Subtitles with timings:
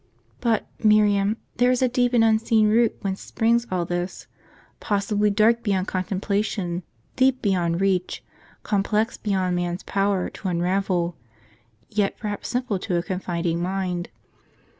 [0.39, 4.25] But, Miriam, there is a deep and unseen root whence springs all this,
[4.79, 6.81] possibly dark beyond contemplation,
[7.15, 8.23] deep beyond reach,
[8.63, 11.15] complex beyond man's power to unravel;
[11.87, 14.09] yet perhaps simple to a confiding mind.